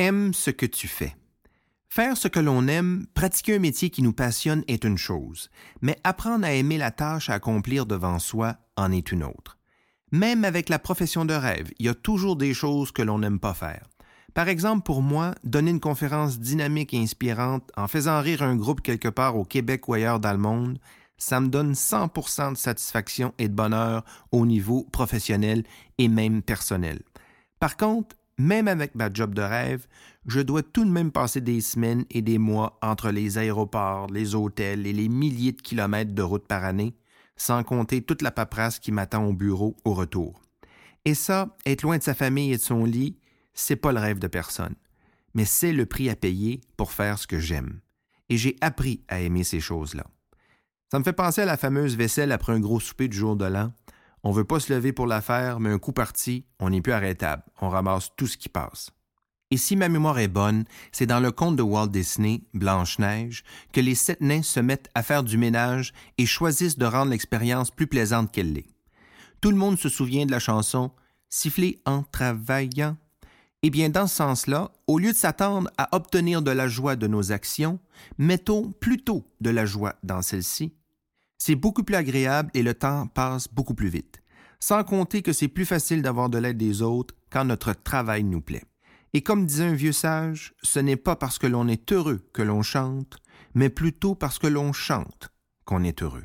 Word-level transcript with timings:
Aime 0.00 0.32
ce 0.32 0.50
que 0.52 0.64
tu 0.64 0.86
fais. 0.86 1.16
Faire 1.88 2.16
ce 2.16 2.28
que 2.28 2.38
l'on 2.38 2.68
aime, 2.68 3.08
pratiquer 3.14 3.56
un 3.56 3.58
métier 3.58 3.90
qui 3.90 4.02
nous 4.02 4.12
passionne 4.12 4.62
est 4.68 4.84
une 4.84 4.96
chose, 4.96 5.50
mais 5.82 5.98
apprendre 6.04 6.46
à 6.46 6.52
aimer 6.52 6.78
la 6.78 6.92
tâche 6.92 7.30
à 7.30 7.34
accomplir 7.34 7.84
devant 7.84 8.20
soi 8.20 8.58
en 8.76 8.92
est 8.92 9.10
une 9.10 9.24
autre. 9.24 9.58
Même 10.12 10.44
avec 10.44 10.68
la 10.68 10.78
profession 10.78 11.24
de 11.24 11.34
rêve, 11.34 11.72
il 11.80 11.86
y 11.86 11.88
a 11.88 11.96
toujours 11.96 12.36
des 12.36 12.54
choses 12.54 12.92
que 12.92 13.02
l'on 13.02 13.18
n'aime 13.18 13.40
pas 13.40 13.54
faire. 13.54 13.88
Par 14.34 14.46
exemple, 14.46 14.84
pour 14.84 15.02
moi, 15.02 15.34
donner 15.42 15.72
une 15.72 15.80
conférence 15.80 16.38
dynamique 16.38 16.94
et 16.94 17.02
inspirante 17.02 17.68
en 17.76 17.88
faisant 17.88 18.20
rire 18.20 18.44
un 18.44 18.54
groupe 18.54 18.82
quelque 18.82 19.08
part 19.08 19.36
au 19.36 19.44
Québec 19.44 19.88
ou 19.88 19.94
ailleurs 19.94 20.20
dans 20.20 20.30
le 20.30 20.38
monde, 20.38 20.78
ça 21.16 21.40
me 21.40 21.48
donne 21.48 21.72
100% 21.72 22.52
de 22.52 22.56
satisfaction 22.56 23.34
et 23.38 23.48
de 23.48 23.54
bonheur 23.54 24.04
au 24.30 24.46
niveau 24.46 24.86
professionnel 24.92 25.64
et 25.98 26.06
même 26.06 26.40
personnel. 26.40 27.00
Par 27.58 27.76
contre, 27.76 28.14
même 28.38 28.68
avec 28.68 28.94
ma 28.94 29.12
job 29.12 29.34
de 29.34 29.42
rêve, 29.42 29.86
je 30.26 30.40
dois 30.40 30.62
tout 30.62 30.84
de 30.84 30.90
même 30.90 31.10
passer 31.10 31.40
des 31.40 31.60
semaines 31.60 32.04
et 32.10 32.22
des 32.22 32.38
mois 32.38 32.78
entre 32.82 33.10
les 33.10 33.38
aéroports, 33.38 34.06
les 34.08 34.34
hôtels 34.34 34.86
et 34.86 34.92
les 34.92 35.08
milliers 35.08 35.52
de 35.52 35.60
kilomètres 35.60 36.14
de 36.14 36.22
route 36.22 36.46
par 36.46 36.64
année, 36.64 36.94
sans 37.36 37.64
compter 37.64 38.02
toute 38.02 38.22
la 38.22 38.30
paperasse 38.30 38.78
qui 38.78 38.92
m'attend 38.92 39.24
au 39.24 39.32
bureau 39.32 39.76
au 39.84 39.94
retour. 39.94 40.40
Et 41.04 41.14
ça, 41.14 41.56
être 41.66 41.82
loin 41.82 41.98
de 41.98 42.02
sa 42.02 42.14
famille 42.14 42.52
et 42.52 42.56
de 42.56 42.62
son 42.62 42.84
lit, 42.84 43.18
c'est 43.54 43.76
pas 43.76 43.92
le 43.92 44.00
rêve 44.00 44.18
de 44.18 44.26
personne. 44.26 44.74
Mais 45.34 45.44
c'est 45.44 45.72
le 45.72 45.86
prix 45.86 46.10
à 46.10 46.16
payer 46.16 46.60
pour 46.76 46.92
faire 46.92 47.18
ce 47.18 47.26
que 47.26 47.38
j'aime. 47.38 47.80
Et 48.28 48.36
j'ai 48.36 48.56
appris 48.60 49.02
à 49.08 49.20
aimer 49.20 49.44
ces 49.44 49.60
choses-là. 49.60 50.04
Ça 50.90 50.98
me 50.98 51.04
fait 51.04 51.12
penser 51.12 51.42
à 51.42 51.46
la 51.46 51.56
fameuse 51.56 51.96
vaisselle 51.96 52.32
après 52.32 52.52
un 52.52 52.60
gros 52.60 52.80
souper 52.80 53.08
du 53.08 53.16
jour 53.16 53.36
de 53.36 53.44
l'an. 53.44 53.72
On 54.24 54.32
veut 54.32 54.44
pas 54.44 54.60
se 54.60 54.72
lever 54.72 54.92
pour 54.92 55.06
la 55.06 55.20
faire, 55.20 55.60
mais 55.60 55.70
un 55.70 55.78
coup 55.78 55.92
parti, 55.92 56.44
on 56.58 56.70
n'est 56.70 56.80
plus 56.80 56.92
arrêtable. 56.92 57.42
On 57.60 57.68
ramasse 57.68 58.10
tout 58.16 58.26
ce 58.26 58.36
qui 58.36 58.48
passe. 58.48 58.90
Et 59.50 59.56
si 59.56 59.76
ma 59.76 59.88
mémoire 59.88 60.18
est 60.18 60.28
bonne, 60.28 60.64
c'est 60.92 61.06
dans 61.06 61.20
le 61.20 61.32
conte 61.32 61.56
de 61.56 61.62
Walt 61.62 61.86
Disney, 61.86 62.42
Blanche-Neige, 62.52 63.44
que 63.72 63.80
les 63.80 63.94
sept 63.94 64.20
nains 64.20 64.42
se 64.42 64.60
mettent 64.60 64.90
à 64.94 65.02
faire 65.02 65.24
du 65.24 65.38
ménage 65.38 65.94
et 66.18 66.26
choisissent 66.26 66.76
de 66.76 66.84
rendre 66.84 67.12
l'expérience 67.12 67.70
plus 67.70 67.86
plaisante 67.86 68.30
qu'elle 68.30 68.52
l'est. 68.52 68.68
Tout 69.40 69.50
le 69.50 69.56
monde 69.56 69.78
se 69.78 69.88
souvient 69.88 70.26
de 70.26 70.32
la 70.32 70.40
chanson 70.40 70.90
Siffler 71.30 71.80
en 71.84 72.02
travaillant. 72.02 72.96
Eh 73.62 73.70
bien, 73.70 73.90
dans 73.90 74.06
ce 74.06 74.16
sens-là, 74.16 74.70
au 74.86 74.98
lieu 74.98 75.12
de 75.12 75.16
s'attendre 75.16 75.70
à 75.76 75.94
obtenir 75.94 76.42
de 76.42 76.50
la 76.50 76.68
joie 76.68 76.96
de 76.96 77.06
nos 77.06 77.32
actions, 77.32 77.78
mettons 78.16 78.72
plutôt 78.72 79.26
de 79.40 79.50
la 79.50 79.66
joie 79.66 79.96
dans 80.02 80.22
celle-ci. 80.22 80.72
C'est 81.38 81.54
beaucoup 81.54 81.84
plus 81.84 81.94
agréable 81.94 82.50
et 82.52 82.62
le 82.62 82.74
temps 82.74 83.06
passe 83.06 83.48
beaucoup 83.48 83.74
plus 83.74 83.88
vite. 83.88 84.20
Sans 84.60 84.82
compter 84.82 85.22
que 85.22 85.32
c'est 85.32 85.48
plus 85.48 85.64
facile 85.64 86.02
d'avoir 86.02 86.28
de 86.28 86.38
l'aide 86.38 86.58
des 86.58 86.82
autres 86.82 87.14
quand 87.30 87.44
notre 87.44 87.72
travail 87.72 88.24
nous 88.24 88.40
plaît. 88.40 88.64
Et 89.14 89.22
comme 89.22 89.46
disait 89.46 89.64
un 89.64 89.74
vieux 89.74 89.92
sage, 89.92 90.54
ce 90.62 90.80
n'est 90.80 90.96
pas 90.96 91.16
parce 91.16 91.38
que 91.38 91.46
l'on 91.46 91.68
est 91.68 91.92
heureux 91.92 92.28
que 92.32 92.42
l'on 92.42 92.62
chante, 92.62 93.18
mais 93.54 93.70
plutôt 93.70 94.14
parce 94.14 94.38
que 94.38 94.48
l'on 94.48 94.72
chante 94.72 95.30
qu'on 95.64 95.84
est 95.84 96.02
heureux. 96.02 96.24